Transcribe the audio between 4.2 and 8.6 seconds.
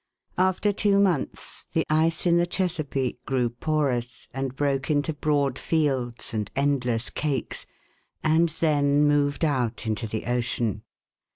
and broke into broad fields and endless cakes, and